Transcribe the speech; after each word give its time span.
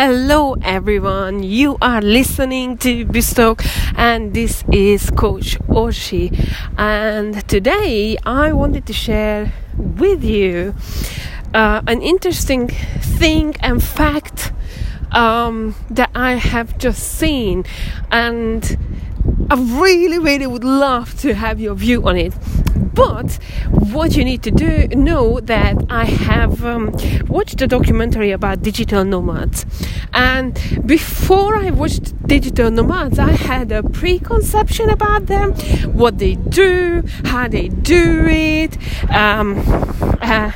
Hello, 0.00 0.54
everyone. 0.62 1.42
You 1.42 1.76
are 1.82 2.00
listening 2.00 2.78
to 2.78 3.04
Bistock, 3.04 3.64
and 3.96 4.32
this 4.32 4.62
is 4.72 5.10
Coach 5.10 5.58
Orshi. 5.66 6.30
And 6.78 7.42
today, 7.48 8.16
I 8.24 8.52
wanted 8.52 8.86
to 8.86 8.92
share 8.92 9.52
with 9.76 10.22
you 10.22 10.76
uh, 11.52 11.82
an 11.88 12.00
interesting 12.00 12.68
thing 12.68 13.56
and 13.58 13.82
fact 13.82 14.52
um, 15.10 15.74
that 15.90 16.10
I 16.14 16.34
have 16.34 16.78
just 16.78 17.02
seen, 17.18 17.64
and 18.12 18.78
I 19.50 19.56
really, 19.80 20.20
really 20.20 20.46
would 20.46 20.62
love 20.62 21.18
to 21.22 21.34
have 21.34 21.58
your 21.58 21.74
view 21.74 22.06
on 22.06 22.16
it. 22.16 22.34
But 22.78 23.34
what 23.92 24.16
you 24.16 24.24
need 24.24 24.42
to 24.44 24.50
do 24.50 24.88
know 24.88 25.40
that 25.40 25.76
I 25.90 26.04
have 26.04 26.64
um, 26.64 26.92
watched 27.28 27.60
a 27.62 27.66
documentary 27.66 28.30
about 28.30 28.62
digital 28.62 29.04
nomads, 29.04 29.66
and 30.12 30.54
before 30.86 31.56
I 31.56 31.70
watched 31.70 32.26
digital 32.26 32.70
nomads, 32.70 33.18
I 33.18 33.32
had 33.32 33.72
a 33.72 33.82
preconception 33.82 34.90
about 34.90 35.26
them, 35.26 35.52
what 35.94 36.18
they 36.18 36.34
do, 36.34 37.02
how 37.24 37.48
they 37.48 37.68
do 37.68 38.26
it, 38.28 38.76
um, 39.10 39.58
uh, 40.20 40.52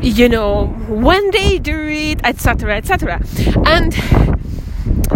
you 0.00 0.28
know, 0.28 0.66
when 0.88 1.30
they 1.30 1.58
do 1.58 1.78
it, 1.88 2.20
etc., 2.24 2.76
etc., 2.76 3.22
and. 3.66 3.94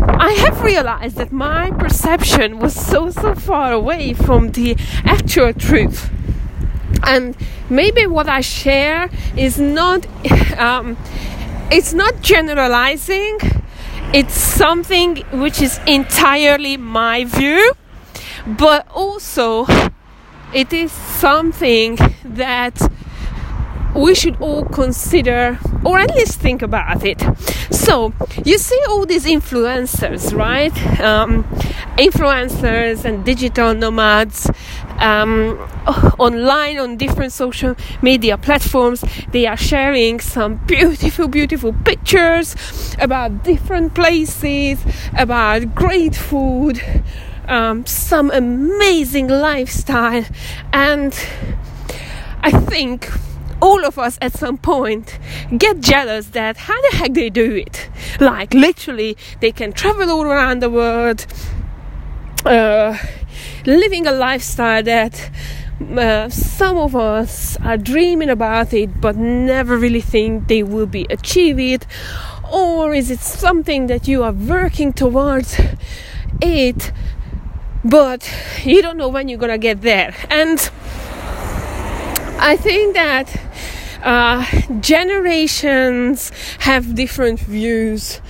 I 0.06 0.32
have 0.32 0.62
realized 0.62 1.16
that 1.16 1.32
my 1.32 1.70
perception 1.72 2.58
was 2.58 2.74
so 2.74 3.10
so 3.10 3.34
far 3.34 3.72
away 3.72 4.14
from 4.14 4.52
the 4.52 4.76
actual 5.04 5.52
truth. 5.52 6.10
And 7.02 7.36
maybe 7.70 8.06
what 8.06 8.28
I 8.28 8.40
share 8.40 9.10
is 9.36 9.58
not 9.58 10.06
um, 10.58 10.96
it's 11.70 11.92
not 11.92 12.20
generalizing. 12.22 13.38
It's 14.12 14.34
something 14.34 15.16
which 15.32 15.60
is 15.60 15.80
entirely 15.86 16.76
my 16.76 17.24
view. 17.24 17.72
But 18.46 18.86
also 18.94 19.66
it 20.54 20.72
is 20.72 20.90
something 20.92 21.98
that 22.24 22.74
we 23.98 24.14
should 24.14 24.40
all 24.40 24.64
consider 24.64 25.58
or 25.84 25.98
at 25.98 26.14
least 26.14 26.38
think 26.40 26.62
about 26.62 27.04
it 27.04 27.20
so 27.70 28.12
you 28.44 28.56
see 28.56 28.80
all 28.88 29.04
these 29.04 29.26
influencers 29.26 30.32
right 30.34 30.76
um, 31.00 31.44
influencers 31.98 33.04
and 33.04 33.24
digital 33.24 33.74
nomads 33.74 34.48
um, 34.98 35.58
online 36.18 36.78
on 36.78 36.96
different 36.96 37.32
social 37.32 37.76
media 38.02 38.36
platforms. 38.36 39.04
They 39.30 39.46
are 39.46 39.56
sharing 39.56 40.20
some 40.20 40.56
beautiful, 40.66 41.28
beautiful 41.28 41.72
pictures 41.72 42.56
about 43.00 43.44
different 43.44 43.94
places, 43.94 44.84
about 45.16 45.74
great 45.74 46.14
food, 46.14 46.82
um, 47.46 47.86
some 47.86 48.30
amazing 48.30 49.28
lifestyle, 49.28 50.24
and 50.72 51.14
I 52.42 52.50
think 52.50 53.10
all 53.60 53.84
of 53.84 53.98
us 53.98 54.18
at 54.20 54.32
some 54.32 54.58
point 54.58 55.18
get 55.56 55.80
jealous 55.80 56.28
that 56.28 56.56
how 56.56 56.80
the 56.82 56.96
heck 56.96 57.14
they 57.14 57.30
do 57.30 57.54
it. 57.54 57.88
Like 58.20 58.54
literally 58.54 59.16
they 59.40 59.52
can 59.52 59.72
travel 59.72 60.10
all 60.10 60.22
around 60.22 60.60
the 60.60 60.70
world 60.70 61.26
uh, 62.44 62.96
living 63.66 64.06
a 64.06 64.12
lifestyle 64.12 64.82
that 64.82 65.30
uh, 65.96 66.28
some 66.28 66.76
of 66.76 66.96
us 66.96 67.56
are 67.58 67.76
dreaming 67.76 68.30
about 68.30 68.72
it 68.72 69.00
but 69.00 69.16
never 69.16 69.76
really 69.76 70.00
think 70.00 70.48
they 70.48 70.62
will 70.62 70.86
be 70.86 71.06
achieve 71.10 71.58
it. 71.58 71.86
Or 72.50 72.94
is 72.94 73.10
it 73.10 73.20
something 73.20 73.88
that 73.88 74.08
you 74.08 74.22
are 74.22 74.32
working 74.32 74.92
towards 74.92 75.60
it 76.40 76.92
but 77.84 78.30
you 78.64 78.82
don't 78.82 78.96
know 78.96 79.08
when 79.08 79.28
you're 79.28 79.38
gonna 79.38 79.58
get 79.58 79.82
there. 79.82 80.14
And 80.30 80.70
i 82.38 82.56
think 82.56 82.94
that 82.94 83.40
uh, 84.02 84.44
generations 84.80 86.30
have 86.60 86.94
different 86.94 87.40
views 87.40 88.20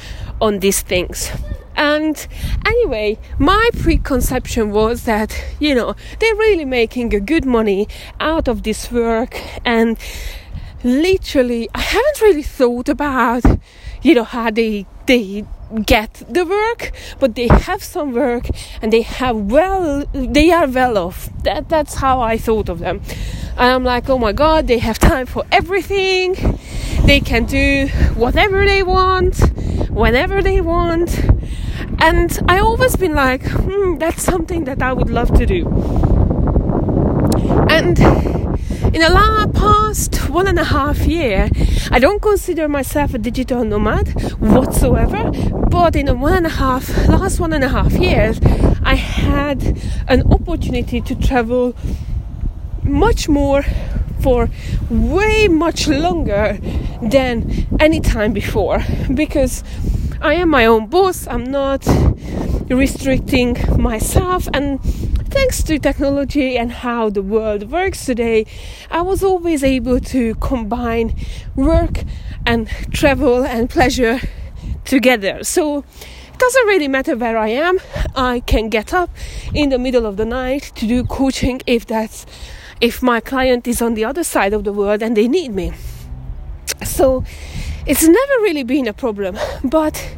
on 0.41 0.60
these 0.60 0.80
things 0.80 1.30
and 1.78 2.26
anyway, 2.66 3.19
my 3.38 3.70
preconception 3.78 4.72
was 4.72 5.04
that, 5.04 5.32
you 5.60 5.76
know, 5.76 5.94
they're 6.19 6.34
really 6.34 6.64
making 6.64 7.14
a 7.14 7.20
good 7.20 7.44
money 7.44 7.86
out 8.19 8.48
of 8.48 8.64
this 8.64 8.91
work. 8.91 9.41
And 9.64 9.96
literally, 10.82 11.69
I 11.76 11.80
haven't 11.80 12.20
really 12.20 12.42
thought 12.42 12.88
about, 12.88 13.44
you 14.02 14.16
know, 14.16 14.25
how 14.25 14.50
they, 14.50 14.86
they 15.06 15.44
get 15.84 16.22
the 16.28 16.44
work, 16.44 16.92
but 17.18 17.34
they 17.34 17.48
have 17.48 17.82
some 17.82 18.12
work 18.12 18.48
and 18.82 18.92
they 18.92 19.02
have 19.02 19.36
well, 19.36 20.04
they 20.12 20.50
are 20.50 20.66
well 20.68 20.98
off. 20.98 21.28
That, 21.44 21.68
that's 21.68 21.94
how 21.94 22.20
I 22.20 22.38
thought 22.38 22.68
of 22.68 22.78
them. 22.78 23.00
And 23.56 23.72
I'm 23.72 23.84
like, 23.84 24.08
oh 24.08 24.18
my 24.18 24.32
god, 24.32 24.66
they 24.66 24.78
have 24.78 24.98
time 24.98 25.26
for 25.26 25.44
everything. 25.52 26.36
They 27.04 27.20
can 27.20 27.44
do 27.46 27.88
whatever 28.14 28.64
they 28.64 28.82
want, 28.82 29.38
whenever 29.90 30.42
they 30.42 30.60
want 30.60 31.10
and 32.00 32.38
I 32.48 32.60
always 32.60 32.96
been 32.96 33.14
like, 33.14 33.42
hmm, 33.44 33.98
that's 33.98 34.22
something 34.22 34.64
that 34.64 34.82
I 34.82 34.92
would 34.92 35.10
love 35.10 35.32
to 35.34 35.46
do. 35.46 35.66
And 37.68 37.98
in 38.84 39.00
the 39.00 39.10
last 39.10 39.52
past 39.54 40.30
one 40.30 40.46
and 40.46 40.58
a 40.58 40.64
half 40.64 40.98
year, 41.00 41.50
I 41.90 41.98
don't 41.98 42.20
consider 42.22 42.68
myself 42.68 43.14
a 43.14 43.18
digital 43.18 43.64
nomad 43.64 44.08
whatsoever. 44.40 45.30
But 45.68 45.96
in 45.96 46.06
the 46.06 46.14
one 46.14 46.34
and 46.34 46.46
a 46.46 46.50
half, 46.50 47.08
last 47.08 47.40
one 47.40 47.52
and 47.52 47.64
a 47.64 47.68
half 47.68 47.92
years, 47.92 48.40
I 48.82 48.94
had 48.94 49.78
an 50.06 50.22
opportunity 50.32 51.00
to 51.00 51.14
travel 51.14 51.74
much 52.82 53.28
more 53.28 53.62
for 54.20 54.48
way 54.90 55.48
much 55.48 55.88
longer 55.88 56.58
than 57.02 57.66
any 57.78 58.00
time 58.00 58.32
before 58.32 58.84
because 59.14 59.62
I 60.20 60.34
am 60.34 60.48
my 60.48 60.66
own 60.66 60.86
boss, 60.86 61.26
I'm 61.28 61.44
not 61.44 61.86
restricting 62.68 63.56
myself, 63.80 64.48
and 64.52 64.80
thanks 65.38 65.62
to 65.62 65.78
technology 65.78 66.59
and 66.59 66.72
how 66.72 67.09
the 67.09 67.22
world 67.22 67.71
works 67.71 68.04
today, 68.04 68.44
I 68.91 69.03
was 69.03 69.22
always 69.22 69.62
able 69.62 70.00
to 70.00 70.34
combine 70.41 71.15
work 71.54 72.03
and 72.44 72.66
travel 72.91 73.44
and 73.44 73.71
pleasure 73.71 74.19
together. 74.84 75.44
So 75.44 75.84
it 76.32 76.38
doesn't 76.38 76.66
really 76.66 76.88
matter 76.88 77.16
where 77.16 77.38
I 77.38 77.50
am, 77.50 77.78
I 78.16 78.41
can 78.41 78.69
get 78.69 78.93
up 78.93 79.10
in 79.54 79.69
the 79.69 79.78
middle 79.78 80.06
of 80.06 80.16
the 80.16 80.25
night 80.25 80.72
to 80.75 80.88
do 80.88 81.04
coaching 81.04 81.60
if 81.66 81.87
that's 81.87 82.26
if 82.81 83.00
my 83.00 83.20
client 83.20 83.69
is 83.69 83.81
on 83.81 83.94
the 83.94 84.05
other 84.05 84.25
side 84.25 84.53
of 84.53 84.65
the 84.65 84.72
world 84.72 85.05
and 85.05 85.16
they 85.16 85.28
need 85.28 85.55
me. 85.55 85.72
So 86.84 87.22
it's 87.87 88.03
never 88.03 88.34
really 88.43 88.65
been 88.65 88.88
a 88.88 88.93
problem. 88.93 89.38
But 89.62 90.16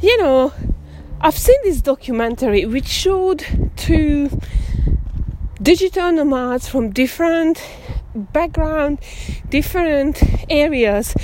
you 0.00 0.16
know, 0.22 0.54
I've 1.24 1.38
seen 1.38 1.58
this 1.62 1.80
documentary 1.80 2.66
which 2.66 2.88
showed 2.88 3.44
two 3.76 4.28
digital 5.62 6.10
nomads 6.10 6.68
from 6.68 6.90
different 6.90 7.62
background, 8.12 8.98
different 9.48 10.20
areas. 10.50 11.14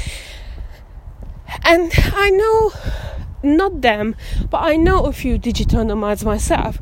And 1.65 1.91
I 2.15 2.31
know 2.31 2.73
not 3.43 3.81
them, 3.81 4.15
but 4.49 4.59
I 4.59 4.77
know 4.77 5.05
a 5.07 5.13
few 5.13 5.37
digital 5.37 5.83
nomads 5.83 6.25
myself. 6.25 6.79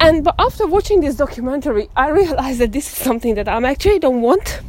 And 0.00 0.24
but 0.24 0.34
after 0.40 0.66
watching 0.66 1.02
this 1.02 1.14
documentary, 1.14 1.88
I 1.94 2.10
realized 2.10 2.58
that 2.58 2.72
this 2.72 2.88
is 2.88 2.98
something 2.98 3.36
that 3.36 3.46
I 3.46 3.62
actually 3.62 4.00
don't 4.00 4.22
want. 4.22 4.60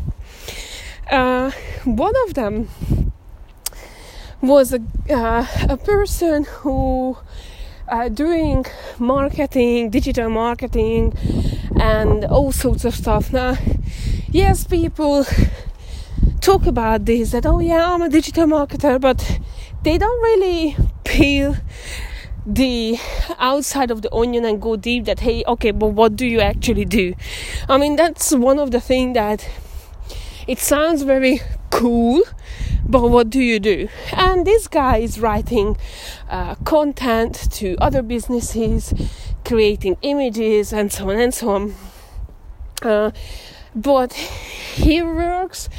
Uh, 1.10 1.50
one 1.84 2.14
of 2.28 2.36
them 2.36 2.70
was 4.42 4.74
a, 4.74 4.82
uh, 5.10 5.46
a 5.70 5.78
person 5.78 6.46
who 6.46 7.18
uh, 7.88 8.10
doing 8.10 8.66
marketing, 8.98 9.90
digital 9.90 10.30
marketing, 10.30 11.14
and 11.80 12.26
all 12.26 12.52
sorts 12.52 12.86
of 12.86 12.96
stuff. 12.96 13.34
Now, 13.34 13.58
yes, 14.30 14.64
people 14.66 15.26
talk 16.42 16.66
about 16.66 17.06
this 17.06 17.32
that 17.32 17.46
oh 17.46 17.60
yeah, 17.60 17.94
I'm 17.94 18.02
a 18.02 18.10
digital 18.10 18.46
marketer, 18.46 19.00
but 19.00 19.40
they 19.84 19.98
don't 19.98 20.22
really 20.22 20.78
peel 21.04 21.56
the 22.46 22.98
outside 23.38 23.92
of 23.92 24.02
the 24.02 24.14
onion 24.14 24.46
and 24.46 24.62
go 24.62 24.76
deep 24.76 25.06
that 25.06 25.20
hey 25.20 25.44
okay 25.46 25.72
but 25.72 25.88
what 25.88 26.16
do 26.16 26.26
you 26.26 26.40
actually 26.40 26.86
do 26.86 27.14
i 27.68 27.78
mean 27.78 27.96
that's 27.96 28.32
one 28.32 28.58
of 28.58 28.72
the 28.72 28.80
things 28.80 29.14
that 29.14 29.48
it 30.48 30.58
sounds 30.58 31.04
very 31.04 31.42
cool 31.70 32.24
but 32.86 33.10
what 33.10 33.30
do 33.30 33.40
you 33.40 33.60
do? 33.60 33.88
And 34.14 34.46
this 34.46 34.68
guy 34.68 34.98
is 34.98 35.20
writing 35.20 35.78
uh, 36.30 36.56
content 36.56 37.52
to 37.54 37.76
other 37.80 38.02
businesses, 38.02 38.94
creating 39.46 39.98
images, 40.02 40.74
and 40.74 40.92
so 40.92 41.10
on 41.10 41.20
and 41.20 41.34
so 41.34 41.50
on. 41.50 41.76
Uh, 42.82 43.12
but 43.76 44.14
he 44.14 45.02
works 45.02 45.70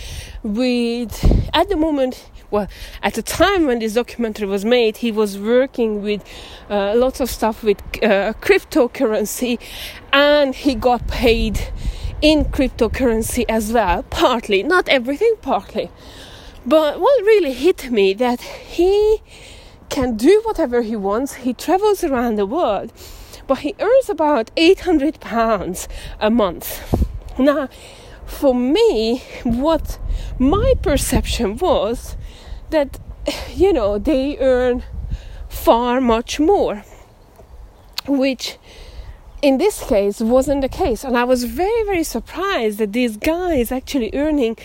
with, 0.43 1.50
at 1.55 1.69
the 1.69 1.76
moment, 1.76 2.29
well, 2.50 2.69
at 3.02 3.14
the 3.14 3.23
time 3.23 3.67
when 3.67 3.79
this 3.79 3.94
documentary 3.94 4.47
was 4.47 4.64
made, 4.64 4.99
he 4.99 5.12
was 5.12 5.38
working 5.38 6.02
with 6.02 6.25
uh, 6.69 6.94
lots 6.97 7.20
of 7.20 7.31
stuff 7.31 7.62
with 7.62 7.81
uh, 8.02 8.32
cryptocurrency, 8.41 9.58
and 10.12 10.55
he 10.55 10.75
got 10.75 11.06
paid 11.06 11.61
in 12.20 12.44
cryptocurrency 12.44 13.44
as 13.49 13.73
well, 13.73 14.02
partly, 14.05 14.62
not 14.62 14.88
everything, 14.88 15.35
partly. 15.43 15.91
But 16.67 17.01
what 17.01 17.25
really 17.25 17.53
hit 17.53 17.91
me 17.91 18.12
that 18.15 18.41
he 18.41 19.23
can 19.91 20.17
do 20.17 20.41
whatever 20.45 20.81
he 20.81 20.97
wants. 20.97 21.35
He 21.35 21.53
travels 21.53 22.03
around 22.03 22.37
the 22.37 22.47
world, 22.47 22.93
but 23.47 23.59
he 23.59 23.75
earns 23.79 24.09
about 24.09 24.51
800 24.57 25.21
pounds 25.21 25.89
a 26.19 26.31
month. 26.31 26.97
Now, 27.39 27.69
for 28.25 28.55
me, 28.55 29.23
what 29.43 29.99
my 30.39 30.75
perception 30.81 31.57
was 31.57 32.17
that, 32.71 32.99
you 33.55 33.73
know, 33.73 33.99
they 33.99 34.39
earn 34.39 34.85
far 35.49 36.01
much 36.01 36.39
more, 36.39 36.85
which 38.07 38.57
in 39.42 39.58
this 39.58 39.82
case 39.82 40.20
wasn't 40.20 40.60
the 40.60 40.69
case. 40.69 41.04
And 41.04 41.16
i 41.16 41.25
was 41.25 41.44
very 41.44 41.82
very 41.84 42.04
surprised 42.04 42.78
that 42.78 42.92
this 42.92 43.16
guy 43.16 43.54
is 43.54 43.72
actually 43.72 44.10
earning 44.14 44.56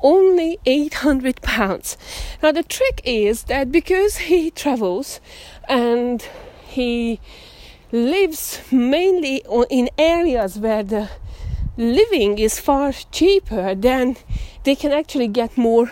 only 0.00 0.58
800 0.66 1.40
pounds. 1.42 1.96
Now 2.42 2.52
the 2.52 2.62
trick 2.62 3.00
is 3.04 3.44
that 3.44 3.70
because 3.70 4.16
he 4.28 4.50
travels 4.50 5.20
and 5.68 6.22
he 6.66 7.20
lives 7.92 8.60
mainly 8.72 9.44
in 9.70 9.88
areas 9.98 10.58
where 10.58 10.82
the 10.82 11.08
living 11.76 12.38
is 12.38 12.60
far 12.60 12.92
cheaper 13.10 13.74
then 13.74 14.16
they 14.64 14.74
can 14.74 14.92
actually 14.92 15.28
get 15.28 15.56
more 15.56 15.90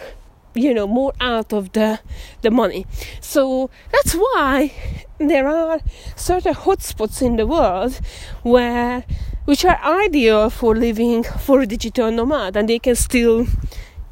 you 0.54 0.74
know 0.74 0.86
more 0.86 1.12
out 1.20 1.52
of 1.52 1.72
the 1.72 2.00
the 2.42 2.50
money. 2.50 2.86
So 3.20 3.70
that's 3.90 4.14
why 4.14 4.72
there 5.18 5.48
are 5.48 5.80
certain 6.16 6.54
hotspots 6.54 7.22
in 7.22 7.36
the 7.36 7.46
world 7.46 8.00
where 8.42 9.04
which 9.44 9.64
are 9.64 9.78
ideal 9.82 10.50
for 10.50 10.76
living 10.76 11.24
for 11.24 11.60
a 11.60 11.66
digital 11.66 12.10
nomad 12.10 12.56
and 12.56 12.68
they 12.68 12.78
can 12.78 12.94
still 12.94 13.46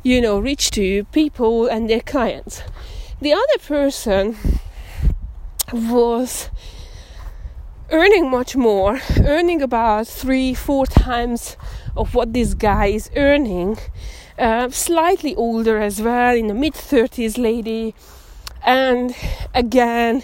you 0.02 0.20
know 0.20 0.38
reach 0.38 0.70
to 0.72 1.04
people 1.12 1.66
and 1.66 1.88
their 1.88 2.00
clients. 2.00 2.62
The 3.20 3.32
other 3.32 3.58
person 3.66 4.36
was 5.72 6.50
earning 7.90 8.30
much 8.30 8.56
more 8.56 9.00
earning 9.24 9.60
about 9.60 10.06
three 10.06 10.54
four 10.54 10.86
times 10.86 11.56
of 11.96 12.14
what 12.14 12.32
this 12.32 12.54
guy 12.54 12.86
is 12.86 13.10
earning 13.16 13.76
slightly 14.70 15.34
older 15.36 15.78
as 15.78 16.00
well, 16.00 16.34
in 16.34 16.46
the 16.46 16.54
mid 16.54 16.74
30s 16.74 17.36
lady. 17.36 17.94
And 18.64 19.14
again, 19.54 20.22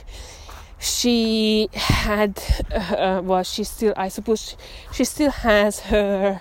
she 0.78 1.68
had, 1.72 2.42
uh, 2.72 3.20
well, 3.24 3.42
she 3.42 3.64
still, 3.64 3.94
I 3.96 4.08
suppose, 4.08 4.56
she 4.92 5.04
still 5.04 5.30
has 5.30 5.80
her 5.80 6.40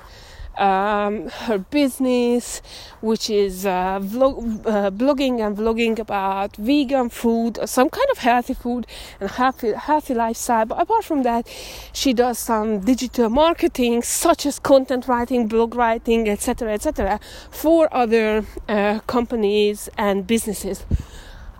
um, 0.58 1.30
her 1.30 1.58
business, 1.58 2.62
which 3.02 3.30
is 3.30 3.66
uh, 3.66 4.00
vlog, 4.02 4.66
uh, 4.66 4.92
blogging 4.92 5.46
and 5.46 5.58
vlogging 5.58 6.00
about 6.00 6.56
vegan 6.56 7.10
food, 7.10 7.60
some 7.66 7.90
kind 7.90 8.08
of 8.12 8.18
healthy 8.20 8.54
food 8.54 8.88
and 9.20 9.30
healthy, 9.32 9.74
healthy 9.74 10.14
lifestyle. 10.14 10.66
But 10.66 10.82
apart 10.82 11.04
from 11.06 11.24
that, 11.24 11.48
she 11.94 12.14
does 12.14 12.40
some 12.40 12.80
digital 12.80 13.30
marketing, 13.30 14.04
such 14.04 14.46
as 14.46 14.60
content 14.60 15.08
writing, 15.08 15.48
blog 15.48 15.76
writing, 15.76 16.30
etc., 16.30 16.74
etc., 16.74 17.20
for 17.50 17.94
other 17.94 18.46
uh, 18.68 19.00
companies 19.08 19.90
and 19.98 20.26
businesses. 20.26 20.86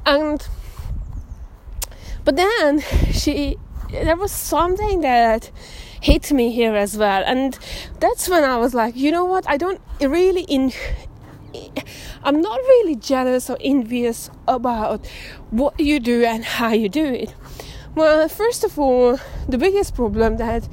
And 0.06 0.48
but 2.26 2.36
then 2.36 2.80
she, 3.12 3.58
there 3.92 4.16
was 4.18 4.32
something 4.32 5.02
that 5.02 5.52
hit 6.06 6.32
me 6.32 6.52
here 6.52 6.76
as 6.76 6.96
well. 6.96 7.24
And 7.26 7.58
that's 8.00 8.30
when 8.30 8.44
I 8.44 8.58
was 8.58 8.76
like, 8.76 8.96
you 8.96 9.12
know 9.12 9.26
what? 9.26 9.44
I 9.50 9.58
don't 9.58 9.82
really 10.00 10.44
in 10.44 10.72
I'm 12.24 12.42
not 12.42 12.60
really 12.60 12.96
jealous 12.96 13.50
or 13.50 13.58
envious 13.62 14.30
about 14.48 15.08
what 15.50 15.80
you 15.80 16.00
do 16.00 16.24
and 16.24 16.44
how 16.44 16.74
you 16.74 16.90
do 16.90 17.06
it. 17.06 17.34
Well, 17.96 18.28
first 18.28 18.64
of 18.64 18.78
all, 18.78 19.20
the 19.48 19.58
biggest 19.58 19.96
problem 19.96 20.38
that 20.38 20.68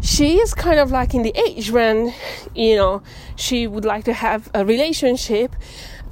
she 0.00 0.38
is 0.38 0.54
kind 0.54 0.80
of 0.80 0.90
like 0.90 1.14
in 1.14 1.22
the 1.22 1.34
age 1.46 1.70
when 1.70 2.12
you 2.54 2.74
know 2.74 3.02
she 3.36 3.68
would 3.68 3.84
like 3.84 4.04
to 4.04 4.12
have 4.12 4.50
a 4.54 4.64
relationship 4.64 5.54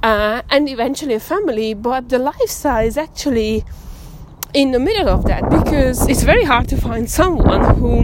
uh, 0.03 0.41
and 0.49 0.69
eventually 0.69 1.15
a 1.15 1.19
family, 1.19 1.73
but 1.73 2.07
the 2.09 2.19
lifestyle 2.19 2.85
is 2.85 2.97
actually 2.97 3.65
in 4.53 4.71
the 4.71 4.79
middle 4.79 5.07
of 5.07 5.25
that 5.25 5.49
because 5.49 6.07
it's 6.09 6.23
very 6.23 6.43
hard 6.43 6.67
to 6.67 6.77
find 6.77 7.09
someone 7.09 7.75
who 7.75 8.01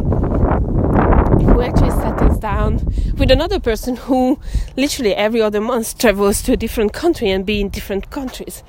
who 1.44 1.62
actually 1.62 1.92
settles 1.92 2.38
down 2.40 2.78
with 3.18 3.32
another 3.32 3.60
person 3.60 3.96
who 3.96 4.40
literally 4.76 5.14
every 5.14 5.42
other 5.42 5.60
month 5.60 5.98
travels 5.98 6.42
to 6.42 6.54
a 6.54 6.58
different 6.58 6.94
country 6.94 7.30
and 7.30 7.46
be 7.46 7.60
in 7.60 7.70
different 7.70 8.10
countries. 8.10 8.64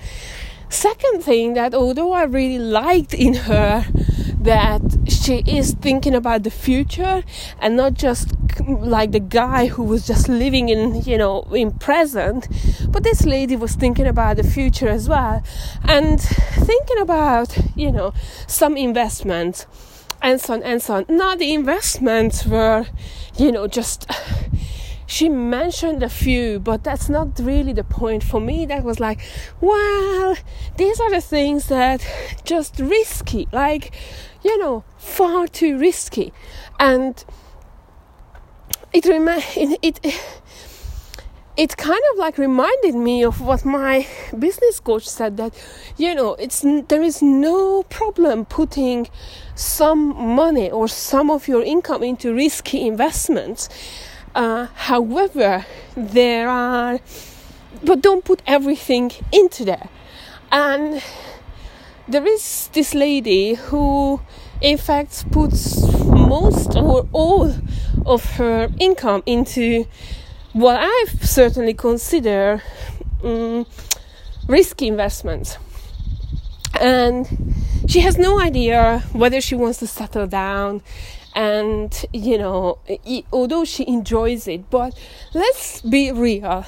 Second 0.69 1.23
thing 1.23 1.55
that 1.55 1.75
although 1.75 2.13
I 2.13 2.25
really 2.25 2.59
liked 2.59 3.15
in 3.15 3.35
her 3.35 3.87
that 4.41 4.83
she 5.09 5.43
is 5.47 5.73
thinking 5.75 6.15
about 6.15 6.43
the 6.43 6.51
future 6.51 7.23
and 7.61 7.77
not 7.77 7.95
just 7.95 8.35
like 8.69 9.13
the 9.13 9.21
guy 9.21 9.67
who 9.67 9.83
was 9.83 10.07
just 10.07 10.29
living 10.29 10.69
in 10.69 11.03
you 11.03 11.17
know 11.17 11.43
in 11.53 11.71
present 11.71 12.49
but 12.89 13.03
this 13.03 13.25
lady 13.25 13.57
was 13.57 13.75
thinking 13.75 14.07
about 14.07 14.37
the 14.37 14.43
future 14.43 14.89
as 14.89 15.09
well 15.09 15.43
and 15.85 16.21
thinking 16.21 16.99
about 16.99 17.57
you 17.77 17.91
know 17.91 18.13
some 18.47 18.77
investments 18.77 19.67
and 20.23 20.41
so 20.41 20.55
on 20.55 20.63
and 20.63 20.83
so 20.83 20.95
on. 20.95 21.07
Now 21.09 21.35
the 21.35 21.53
investments 21.53 22.47
were 22.47 22.87
you 23.37 23.53
know 23.53 23.67
just 23.67 24.11
she 25.09 25.31
mentioned 25.31 26.03
a 26.03 26.09
few, 26.11 26.61
but 26.61 26.85
that's 26.85 27.09
not 27.09 27.29
really 27.41 27.73
the 27.73 27.83
point 27.83 28.23
for 28.23 28.41
me. 28.41 28.67
That 28.67 28.85
was 28.85 29.01
like, 29.01 29.21
well, 29.59 30.37
these 30.77 31.01
are 31.01 31.11
the 31.11 31.23
things 31.23 31.69
that 31.69 32.07
just 32.45 32.79
risky, 32.79 33.49
like, 33.51 33.95
you 34.45 34.59
know, 34.59 34.85
far 34.99 35.49
too 35.49 35.79
risky, 35.79 36.35
and 36.79 37.25
it 38.93 39.07
it 39.07 40.21
it 41.57 41.77
kind 41.79 42.03
of 42.13 42.19
like 42.19 42.37
reminded 42.37 42.95
me 42.95 43.25
of 43.25 43.41
what 43.41 43.65
my 43.65 44.07
business 44.39 44.79
coach 44.79 45.09
said 45.09 45.39
that 45.39 45.53
you 45.97 46.15
know 46.15 46.35
it's 46.35 46.65
there 46.89 47.03
is 47.03 47.23
no 47.23 47.83
problem 47.85 48.45
putting 48.45 49.09
some 49.55 50.35
money 50.37 50.71
or 50.71 50.87
some 50.87 51.31
of 51.31 51.49
your 51.49 51.63
income 51.63 52.03
into 52.03 52.35
risky 52.35 52.87
investments 52.87 53.69
uh, 54.39 54.69
however, 54.75 55.67
there 55.97 56.49
are, 56.49 57.01
but 57.83 58.01
don't 58.01 58.25
put 58.25 58.41
everything 58.47 59.11
into 59.33 59.65
there. 59.65 59.89
And 60.53 61.03
there 62.07 62.25
is 62.25 62.71
this 62.73 62.95
lady 62.95 63.55
who, 63.55 64.21
in 64.61 64.79
fact, 64.79 65.29
puts 65.33 65.83
most 66.05 66.77
or 66.77 67.09
all 67.13 67.53
of 68.07 68.25
her 68.37 68.69
income 68.79 69.25
into 69.27 69.87
what 70.53 70.77
I 70.79 71.07
certainly 71.21 71.75
consider 71.75 72.63
um, 73.25 73.67
risky 74.47 74.87
investments. 74.87 75.59
And 76.81 77.57
she 77.89 78.01
has 78.01 78.17
no 78.17 78.39
idea 78.39 79.03
whether 79.13 79.41
she 79.41 79.57
wants 79.57 79.81
to 79.81 79.89
settle 79.89 80.29
down 80.29 80.83
and 81.39 82.05
you 82.13 82.37
know 82.37 82.79
although 83.33 83.65
she 83.65 83.87
enjoys 83.87 84.49
it 84.49 84.69
but 84.71 84.93
let's 85.33 85.81
be 85.83 86.11
real. 86.11 86.67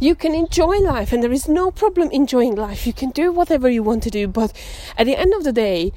You 0.00 0.16
can 0.16 0.34
enjoy 0.34 0.78
life 0.78 1.12
and 1.12 1.22
there 1.22 1.32
is 1.32 1.48
no 1.48 1.70
problem 1.70 2.10
enjoying 2.10 2.56
life. 2.56 2.86
You 2.86 2.92
can 2.92 3.10
do 3.10 3.30
whatever 3.30 3.70
you 3.70 3.84
want 3.84 4.02
to 4.02 4.10
do 4.10 4.26
but 4.26 4.52
at 4.98 5.06
the 5.06 5.16
end 5.16 5.32
of 5.32 5.44
the 5.44 5.52
day 5.52 5.92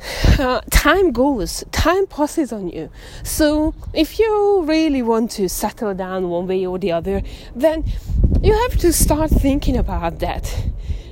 uh, 0.38 0.62
time 0.70 1.12
goes 1.12 1.62
time 1.72 2.06
passes 2.06 2.52
on 2.52 2.70
you. 2.70 2.90
So 3.22 3.74
if 3.92 4.18
you 4.18 4.64
really 4.64 5.02
want 5.02 5.30
to 5.32 5.46
settle 5.50 5.92
down 5.92 6.30
one 6.30 6.46
way 6.46 6.64
or 6.64 6.78
the 6.78 6.92
other 6.92 7.22
then 7.54 7.84
you 8.40 8.54
have 8.62 8.78
to 8.78 8.94
start 8.94 9.30
thinking 9.30 9.76
about 9.76 10.20
that. 10.20 10.44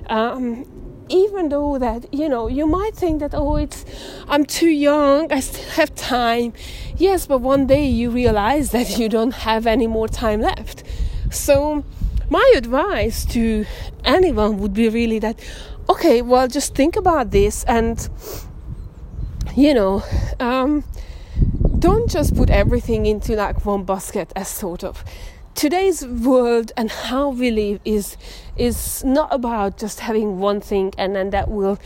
Um, 0.08 0.64
even 1.08 1.48
though 1.48 1.78
that 1.78 2.12
you 2.12 2.28
know 2.28 2.48
you 2.48 2.66
might 2.66 2.94
think 2.94 3.20
that 3.20 3.34
oh 3.34 3.56
it's 3.56 3.84
i'm 4.28 4.44
too 4.44 4.68
young 4.68 5.30
i 5.32 5.40
still 5.40 5.70
have 5.70 5.94
time. 5.94 6.52
Yes 6.96 7.26
but 7.26 7.40
one 7.40 7.66
day 7.66 7.86
you 7.86 8.10
realize 8.10 8.70
that 8.70 8.98
you 8.98 9.08
don't 9.08 9.32
have 9.32 9.66
any 9.66 9.86
more 9.86 10.08
time 10.08 10.40
left. 10.40 10.82
So 11.30 11.84
my 12.30 12.52
advice 12.56 13.24
to 13.26 13.64
anyone 14.04 14.58
would 14.58 14.74
be 14.74 14.88
really 14.88 15.18
that 15.20 15.38
okay 15.88 16.22
well 16.22 16.48
just 16.48 16.74
think 16.74 16.96
about 16.96 17.30
this 17.30 17.62
and 17.64 18.08
you 19.54 19.72
know 19.72 20.02
um, 20.40 20.82
don't 21.78 22.10
just 22.10 22.34
put 22.34 22.50
everything 22.50 23.06
into 23.06 23.36
like 23.36 23.64
one 23.64 23.84
basket 23.84 24.32
as 24.34 24.48
sort 24.48 24.82
of 24.82 25.04
today's 25.56 26.06
world 26.06 26.70
and 26.76 26.90
how 26.90 27.30
we 27.30 27.50
live 27.50 27.80
is 27.86 28.18
is 28.58 29.02
not 29.04 29.32
about 29.32 29.78
just 29.78 30.00
having 30.00 30.38
one 30.38 30.60
thing 30.60 30.92
and 30.98 31.16
then 31.16 31.30
that 31.30 31.48
will 31.48 31.78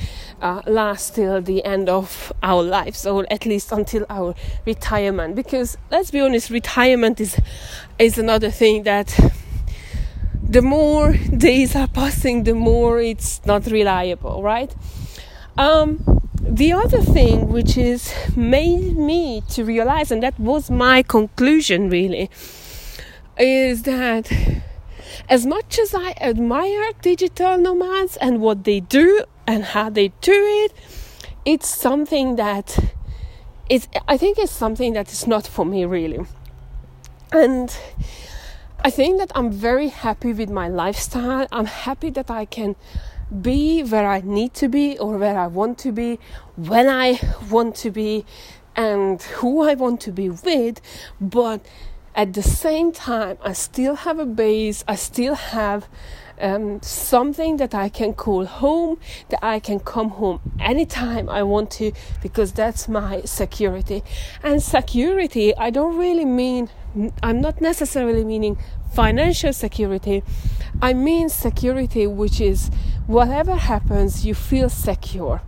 uh, 0.43 0.61
last 0.67 1.15
till 1.15 1.41
the 1.41 1.65
end 1.65 1.89
of 1.89 2.33
our 2.43 2.65
lives 2.65 3.07
or 3.07 3.25
at 3.31 3.47
least 3.47 3.71
until 3.71 4.05
our 4.11 4.35
retirement. 4.67 5.37
Because 5.37 5.79
let's 5.91 6.11
be 6.11 6.21
honest 6.21 6.51
retirement 6.51 7.21
is 7.21 7.41
is 7.99 8.19
another 8.19 8.51
thing 8.51 8.83
that 8.83 9.19
the 10.43 10.63
more 10.63 11.13
days 11.37 11.77
are 11.77 11.89
passing 11.89 12.43
the 12.43 12.55
more 12.55 13.01
it's 13.01 13.41
not 13.47 13.67
reliable 13.67 14.43
right? 14.43 14.75
Um, 15.57 16.21
the 16.41 16.73
other 16.73 17.03
thing 17.03 17.49
which 17.49 17.77
is 17.77 18.13
made 18.35 18.97
me 18.97 19.43
to 19.51 19.65
realize 19.65 20.11
and 20.11 20.23
that 20.25 20.39
was 20.41 20.71
my 20.71 21.03
conclusion 21.05 21.89
really 21.89 22.31
is 23.41 23.83
that 23.83 24.31
as 25.29 25.47
much 25.47 25.79
as 25.79 25.95
I 25.95 26.13
admire 26.21 26.93
digital 27.01 27.57
nomads 27.59 28.17
and 28.17 28.41
what 28.41 28.65
they 28.65 28.81
do 28.81 29.25
and 29.47 29.65
how 29.65 29.91
they 29.91 30.09
do 30.21 30.33
it, 30.65 30.73
it's 31.45 31.69
something 31.69 32.37
that 32.37 32.79
I 34.09 34.17
think 34.17 34.39
it's 34.39 34.53
something 34.53 34.93
that 34.95 35.13
is 35.13 35.27
not 35.27 35.47
for 35.47 35.65
me 35.65 35.85
really. 35.85 36.27
And 37.33 37.75
I 38.85 38.91
think 38.91 39.19
that 39.19 39.31
I'm 39.35 39.53
very 39.53 39.89
happy 39.89 40.33
with 40.33 40.51
my 40.51 40.69
lifestyle. 40.69 41.47
I'm 41.53 41.67
happy 41.67 42.11
that 42.11 42.31
I 42.31 42.45
can 42.45 42.77
be 43.41 43.83
where 43.83 44.09
I 44.09 44.23
need 44.23 44.55
to 44.55 44.69
be 44.69 44.99
or 44.99 45.17
where 45.17 45.39
I 45.39 45.47
want 45.47 45.79
to 45.79 45.93
be 45.93 46.19
when 46.57 46.89
I 46.89 47.21
want 47.49 47.77
to 47.77 47.91
be 47.91 48.25
and 48.75 49.23
who 49.23 49.63
I 49.63 49.75
want 49.75 50.01
to 50.03 50.13
be 50.13 50.31
with, 50.31 50.81
but 51.21 51.61
at 52.21 52.35
the 52.35 52.43
same 52.43 52.93
time, 52.93 53.39
I 53.41 53.55
still 53.55 53.95
have 53.95 54.19
a 54.19 54.27
base, 54.27 54.85
I 54.87 54.95
still 54.95 55.35
have 55.35 55.89
um, 56.39 56.83
something 56.83 57.57
that 57.57 57.75
I 57.75 57.89
can 57.89 58.13
call 58.13 58.45
home, 58.45 59.01
that 59.31 59.43
I 59.43 59.59
can 59.59 59.81
come 59.81 60.11
home 60.11 60.39
anytime 60.61 61.31
I 61.31 61.43
want 61.43 61.71
to, 61.79 61.93
because 62.21 62.53
that's 62.53 62.91
my 62.91 63.23
security. 63.23 64.03
And 64.43 64.63
security, 64.63 65.57
I 65.57 65.71
don't 65.71 65.97
really 65.97 66.27
mean, 66.27 66.69
I'm 67.23 67.41
not 67.41 67.63
necessarily 67.63 68.23
meaning 68.23 68.59
financial 68.93 69.55
security. 69.55 70.23
I 70.83 70.93
mean 70.93 71.31
security, 71.31 72.07
which 72.07 72.39
is 72.39 72.71
whatever 73.07 73.55
happens, 73.55 74.27
you 74.27 74.35
feel 74.35 74.69
secure. 74.69 75.41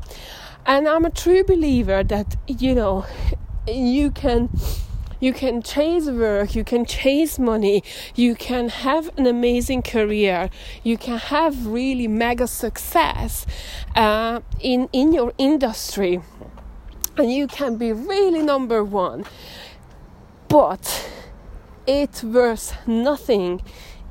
And 0.65 0.89
I'm 0.89 1.05
a 1.05 1.11
true 1.11 1.45
believer 1.45 2.03
that, 2.03 2.35
you 2.47 2.75
know, 2.75 3.05
you 3.67 4.11
can 4.11 4.49
you 5.23 5.33
can 5.33 5.63
chase 5.63 6.07
work, 6.07 6.57
you 6.57 6.65
can 6.65 6.85
chase 6.85 7.39
money, 7.39 7.85
you 8.17 8.35
can 8.35 8.69
have 8.69 9.09
an 9.17 9.25
amazing 9.25 9.81
career, 9.81 10.51
you 10.83 10.99
can 10.99 11.17
have 11.17 11.65
really 11.65 12.09
mega 12.09 12.49
success 12.49 13.47
uh, 13.95 14.41
in, 14.59 14.89
in 14.93 15.13
your 15.13 15.33
industry, 15.39 16.21
and 17.17 17.33
you 17.33 17.47
can 17.47 17.77
be 17.77 17.93
really 17.93 18.43
number 18.43 18.83
one. 18.83 19.25
But 20.49 21.09
it's 21.87 22.25
worth 22.25 22.77
nothing 22.89 23.63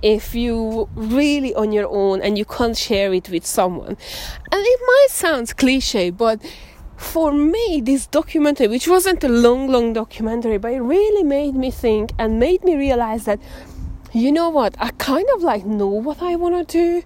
if 0.01 0.33
you 0.33 0.87
really 0.95 1.53
on 1.55 1.73
your 1.73 1.89
own 1.89 2.21
and 2.21 2.37
you 2.37 2.45
can't 2.45 2.77
share 2.77 3.13
it 3.13 3.29
with 3.29 3.45
someone. 3.45 3.97
And 4.51 4.65
it 4.65 4.79
might 4.87 5.07
sound 5.09 5.57
cliche, 5.57 6.09
but 6.09 6.41
for 7.01 7.31
me, 7.31 7.81
this 7.83 8.05
documentary, 8.05 8.67
which 8.67 8.87
wasn't 8.87 9.23
a 9.23 9.27
long, 9.27 9.67
long 9.67 9.91
documentary, 9.91 10.59
but 10.59 10.71
it 10.71 10.81
really 10.81 11.23
made 11.23 11.55
me 11.55 11.71
think 11.71 12.13
and 12.19 12.39
made 12.39 12.63
me 12.63 12.75
realize 12.75 13.25
that, 13.25 13.39
you 14.13 14.31
know 14.31 14.49
what, 14.49 14.75
I 14.79 14.91
kind 14.91 15.27
of 15.35 15.41
like 15.41 15.65
know 15.65 15.87
what 15.87 16.21
I 16.21 16.35
want 16.35 16.69
to 16.69 16.71
do, 16.71 17.03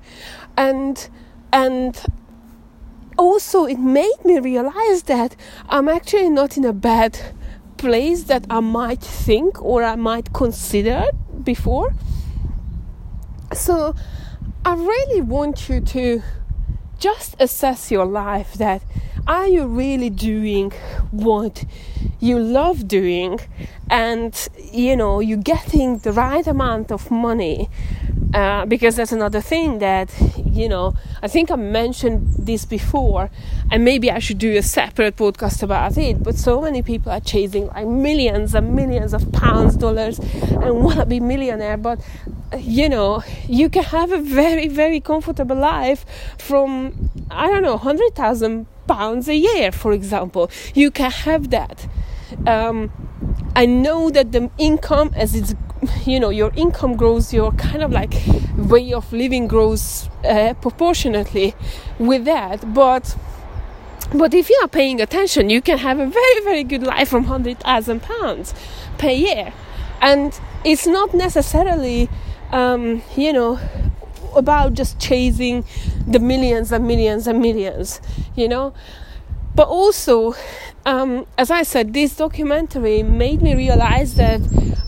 and 0.58 1.10
and 1.54 1.98
also 3.18 3.66
it 3.66 3.80
made 3.80 4.26
me 4.26 4.40
realize 4.40 5.04
that 5.04 5.38
I'm 5.70 5.88
actually 5.88 6.30
not 6.30 6.58
in 6.58 6.66
a 6.66 6.74
bad 6.74 7.18
place 7.78 8.24
that 8.24 8.46
I 8.50 8.60
might 8.60 9.02
think 9.02 9.62
or 9.62 9.82
I 9.82 9.96
might 9.96 10.34
consider 10.34 11.06
before. 11.42 11.94
So 13.54 13.96
I 14.66 14.74
really 14.74 15.22
want 15.22 15.70
you 15.70 15.80
to 15.80 16.22
just 17.06 17.36
assess 17.40 17.92
your 17.92 18.04
life 18.04 18.54
that 18.56 18.82
are 19.28 19.48
you 19.48 19.68
really 19.68 20.10
doing 20.10 20.72
what 21.12 21.64
you 22.20 22.40
love 22.40 22.88
doing? 22.88 23.40
And 23.92 24.34
you 24.72 24.96
know 24.96 25.20
you're 25.20 25.48
getting 25.56 26.00
the 26.00 26.12
right 26.12 26.48
amount 26.48 26.92
of 26.92 27.12
money 27.12 27.70
uh, 28.34 28.66
because 28.66 28.96
that's 28.96 29.12
another 29.12 29.40
thing 29.40 29.80
that 29.80 30.10
you 30.46 30.68
know 30.68 30.94
i 31.22 31.28
think 31.28 31.50
i 31.50 31.56
mentioned 31.56 32.28
this 32.38 32.66
before 32.66 33.30
and 33.72 33.86
maybe 33.86 34.12
i 34.12 34.20
should 34.20 34.38
do 34.38 34.58
a 34.58 34.62
separate 34.62 35.16
podcast 35.16 35.64
about 35.64 35.98
it 35.98 36.22
but 36.22 36.36
so 36.36 36.62
many 36.62 36.82
people 36.82 37.12
are 37.12 37.22
chasing 37.22 37.68
like 37.68 37.88
millions 37.88 38.54
and 38.54 38.76
millions 38.76 39.14
of 39.14 39.32
pounds 39.32 39.78
dollars 39.78 40.20
and 40.20 40.84
want 40.84 40.98
to 41.00 41.06
be 41.06 41.20
millionaire 41.20 41.78
but 41.78 42.00
you 42.60 42.90
know 42.90 43.24
you 43.48 43.70
can 43.70 43.84
have 43.84 44.12
a 44.12 44.18
very 44.18 44.68
very 44.68 45.00
comfortable 45.00 45.56
life 45.56 46.06
from 46.38 47.10
i 47.32 47.48
don't 47.48 47.64
know 47.64 47.78
100000 47.78 48.68
pounds 48.88 49.28
a 49.28 49.36
year, 49.36 49.72
for 49.72 49.92
example. 49.92 50.50
You 50.74 50.92
can 50.92 51.12
have 51.12 51.50
that. 51.50 51.88
Um, 52.48 52.92
I 53.56 53.66
know 53.66 54.10
that 54.10 54.32
the 54.32 54.50
income, 54.58 55.12
as 55.16 55.36
it's, 55.36 55.56
you 56.06 56.20
know, 56.20 56.30
your 56.30 56.52
income 56.56 56.96
grows, 56.96 57.34
your 57.34 57.52
kind 57.54 57.84
of 57.84 57.92
like 57.92 58.14
way 58.58 58.94
of 58.94 59.12
living 59.12 59.48
grows 59.48 60.10
uh, 60.24 60.54
proportionately 60.62 61.56
with 62.00 62.26
that. 62.26 62.74
But 62.74 63.16
but 64.14 64.34
if 64.34 64.50
you 64.50 64.60
are 64.62 64.68
paying 64.68 65.02
attention, 65.02 65.50
you 65.50 65.62
can 65.62 65.80
have 65.80 66.00
a 66.00 66.06
very 66.06 66.42
very 66.44 66.64
good 66.64 66.84
life 66.84 67.10
from 67.10 67.26
hundred 67.26 67.60
thousand 67.60 68.02
pounds 68.02 68.54
per 68.98 69.10
year, 69.10 69.52
and 70.02 70.40
it's 70.64 70.86
not 70.86 71.14
necessarily, 71.14 72.10
um, 72.52 73.02
you 73.16 73.34
know, 73.34 73.60
about 74.36 74.74
just 74.74 75.00
chasing 75.00 75.66
the 76.08 76.20
millions 76.20 76.72
and 76.72 76.86
millions 76.88 77.28
and 77.28 77.40
millions, 77.40 78.02
you 78.36 78.48
know. 78.48 78.74
But 79.56 79.68
also, 79.68 80.36
um, 80.86 81.26
as 81.38 81.50
I 81.50 81.64
said, 81.64 81.94
this 81.94 82.18
documentary 82.18 83.04
made 83.04 83.42
me 83.42 83.56
realize 83.56 84.16
that 84.16 84.42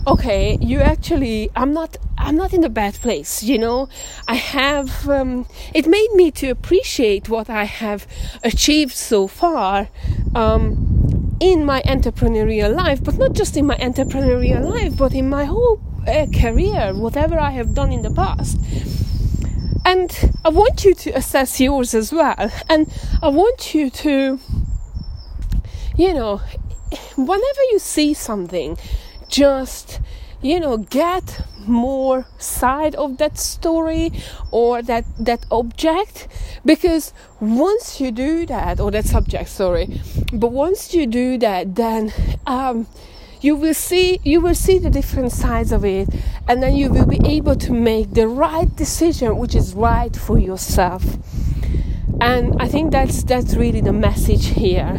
okay, 0.08 0.56
you 0.60 0.80
actually, 0.80 1.50
I'm 1.54 1.74
not, 1.74 1.98
I'm 2.16 2.34
not 2.34 2.54
in 2.54 2.64
a 2.64 2.70
bad 2.70 2.94
place, 2.94 3.42
you 3.42 3.58
know. 3.58 3.88
I 4.26 4.36
have, 4.36 5.06
um, 5.08 5.46
it 5.74 5.86
made 5.86 6.12
me 6.14 6.30
to 6.32 6.48
appreciate 6.48 7.28
what 7.28 7.50
I 7.50 7.64
have 7.64 8.06
achieved 8.42 8.94
so 8.94 9.26
far. 9.26 9.88
Um, 10.34 10.94
in 11.40 11.64
my 11.64 11.80
entrepreneurial 11.82 12.74
life, 12.74 13.02
but 13.04 13.16
not 13.16 13.32
just 13.32 13.56
in 13.56 13.64
my 13.64 13.76
entrepreneurial 13.76 14.68
life, 14.68 14.96
but 14.96 15.14
in 15.14 15.28
my 15.28 15.44
whole 15.44 15.80
uh, 16.08 16.26
career, 16.26 16.94
whatever 16.94 17.38
I 17.38 17.50
have 17.50 17.74
done 17.74 17.92
in 17.92 18.02
the 18.02 18.10
past. 18.10 18.58
And 19.84 20.10
I 20.44 20.48
want 20.48 20.84
you 20.84 20.94
to 20.94 21.10
assess 21.10 21.60
yours 21.60 21.94
as 21.94 22.12
well. 22.12 22.50
And 22.68 22.92
I 23.22 23.28
want 23.28 23.74
you 23.74 23.90
to, 23.90 24.40
you 25.96 26.14
know, 26.14 26.40
whenever 27.16 27.62
you 27.70 27.78
see 27.78 28.14
something, 28.14 28.76
just, 29.28 30.00
you 30.42 30.60
know, 30.60 30.78
get 30.78 31.40
more 31.66 32.26
side 32.38 32.94
of 32.94 33.18
that 33.18 33.38
story 33.38 34.10
or 34.50 34.82
that 34.82 35.04
that 35.18 35.44
object 35.50 36.26
because 36.64 37.12
once 37.40 38.00
you 38.00 38.10
do 38.10 38.46
that 38.46 38.80
or 38.80 38.90
that 38.90 39.04
subject 39.04 39.48
sorry 39.48 40.00
but 40.32 40.50
once 40.50 40.94
you 40.94 41.06
do 41.06 41.36
that 41.36 41.74
then 41.74 42.10
um 42.46 42.86
you 43.40 43.56
will 43.56 43.74
see 43.74 44.20
you 44.24 44.40
will 44.40 44.54
see 44.54 44.78
the 44.78 44.90
different 44.90 45.32
sides 45.32 45.72
of 45.72 45.84
it 45.84 46.08
and 46.46 46.62
then 46.62 46.74
you 46.74 46.90
will 46.90 47.06
be 47.06 47.20
able 47.24 47.56
to 47.56 47.72
make 47.72 48.14
the 48.14 48.26
right 48.26 48.74
decision 48.76 49.36
which 49.36 49.54
is 49.54 49.74
right 49.74 50.14
for 50.16 50.38
yourself. 50.38 51.04
And 52.20 52.60
i 52.60 52.66
think 52.68 52.92
that's 52.92 53.22
that's 53.22 53.54
really 53.54 53.80
the 53.80 53.92
message 53.92 54.46
here. 54.46 54.98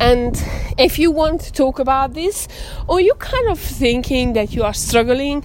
And 0.00 0.34
if 0.76 0.98
you 0.98 1.10
want 1.10 1.40
to 1.42 1.52
talk 1.52 1.78
about 1.78 2.12
this, 2.12 2.46
or 2.88 3.00
you're 3.00 3.14
kind 3.14 3.48
of 3.48 3.58
thinking 3.58 4.34
that 4.34 4.52
you 4.52 4.62
are 4.62 4.74
struggling, 4.74 5.42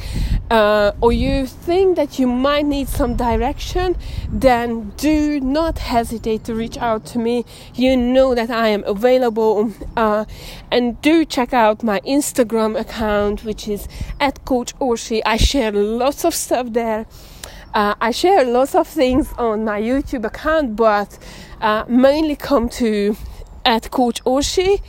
uh, 0.49 0.93
or 1.01 1.11
you 1.11 1.45
think 1.45 1.95
that 1.95 2.17
you 2.17 2.27
might 2.27 2.65
need 2.65 2.87
some 2.87 3.15
direction, 3.15 3.95
then 4.29 4.89
do 4.97 5.39
not 5.39 5.79
hesitate 5.79 6.43
to 6.45 6.55
reach 6.55 6.77
out 6.77 7.05
to 7.05 7.19
me. 7.19 7.45
You 7.75 7.95
know 7.95 8.33
that 8.33 8.49
I 8.49 8.69
am 8.69 8.83
available. 8.85 9.71
Uh, 9.95 10.25
and 10.71 10.99
do 11.01 11.25
check 11.25 11.53
out 11.53 11.83
my 11.83 11.99
Instagram 12.01 12.79
account, 12.79 13.43
which 13.43 13.67
is 13.67 13.87
at 14.19 14.43
Coach 14.45 14.75
Orshi. 14.79 15.21
I 15.25 15.37
share 15.37 15.71
lots 15.71 16.25
of 16.25 16.33
stuff 16.33 16.67
there. 16.71 17.05
Uh, 17.73 17.93
I 18.01 18.11
share 18.11 18.43
lots 18.45 18.73
of 18.73 18.87
things 18.87 19.31
on 19.37 19.65
my 19.65 19.79
YouTube 19.79 20.25
account, 20.25 20.75
but 20.75 21.19
uh, 21.61 21.85
mainly 21.87 22.35
come 22.35 22.69
to 22.69 23.15
at 23.65 23.91
Coach 23.91 24.23
Orshi 24.23 24.81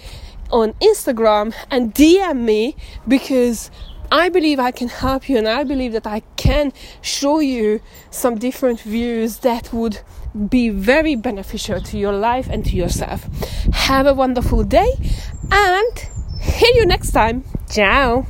on 0.50 0.72
Instagram 0.74 1.54
and 1.70 1.94
DM 1.94 2.40
me 2.40 2.76
because 3.06 3.70
I 4.12 4.28
believe 4.28 4.58
I 4.58 4.72
can 4.72 4.88
help 4.88 5.28
you 5.28 5.38
and 5.38 5.48
I 5.48 5.64
believe 5.64 5.92
that 5.92 6.06
I 6.06 6.20
can 6.36 6.72
show 7.00 7.38
you 7.38 7.80
some 8.10 8.38
different 8.38 8.80
views 8.80 9.38
that 9.38 9.72
would 9.72 10.00
be 10.48 10.68
very 10.70 11.14
beneficial 11.14 11.80
to 11.80 11.98
your 11.98 12.12
life 12.12 12.48
and 12.50 12.64
to 12.66 12.76
yourself. 12.76 13.26
Have 13.72 14.06
a 14.06 14.14
wonderful 14.14 14.64
day 14.64 14.92
and 15.50 15.98
hear 16.40 16.70
you 16.74 16.86
next 16.86 17.12
time. 17.12 17.44
Ciao. 17.70 18.26